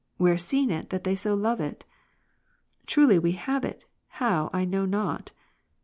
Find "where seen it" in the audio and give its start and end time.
0.17-0.89